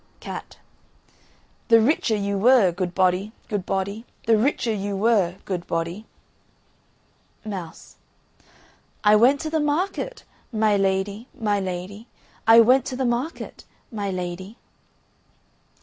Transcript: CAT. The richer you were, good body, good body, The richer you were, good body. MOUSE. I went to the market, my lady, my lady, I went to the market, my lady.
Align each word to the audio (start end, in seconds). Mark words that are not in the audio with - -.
CAT. 0.19 0.57
The 1.67 1.79
richer 1.79 2.15
you 2.15 2.35
were, 2.35 2.71
good 2.71 2.95
body, 2.95 3.33
good 3.49 3.67
body, 3.67 4.07
The 4.25 4.35
richer 4.35 4.73
you 4.73 4.97
were, 4.97 5.35
good 5.45 5.67
body. 5.67 6.07
MOUSE. 7.45 7.97
I 9.03 9.15
went 9.15 9.39
to 9.41 9.51
the 9.51 9.59
market, 9.59 10.23
my 10.51 10.75
lady, 10.75 11.27
my 11.39 11.59
lady, 11.59 12.07
I 12.47 12.61
went 12.61 12.83
to 12.85 12.95
the 12.95 13.05
market, 13.05 13.63
my 13.91 14.09
lady. 14.09 14.57